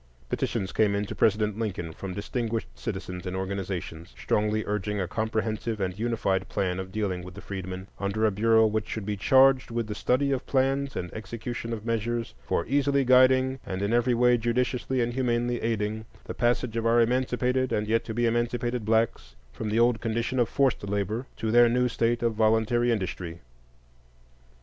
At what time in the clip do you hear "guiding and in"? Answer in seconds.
13.05-13.93